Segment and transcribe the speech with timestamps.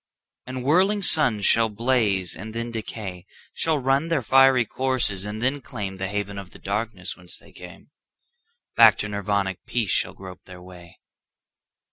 [0.47, 5.61] And whirling suns shall blaze and then decay, Shall run their fiery courses and then
[5.61, 7.91] claimThe haven of the darkness whence they came;
[8.75, 10.97] Back to Nirvanic peace shall grope their way.